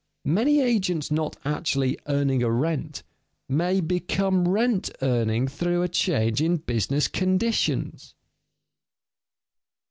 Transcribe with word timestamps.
Many 0.25 0.61
agents 0.61 1.11
not 1.11 1.35
actually 1.45 1.95
earning 2.07 2.41
a 2.41 2.49
rent, 2.49 3.03
may 3.47 3.79
become 3.81 4.47
rent 4.47 4.89
earning 5.03 5.47
through 5.47 5.83
a 5.83 5.87
change 5.87 6.41
in 6.41 6.57
business 6.57 7.07
conditions. 7.07 8.15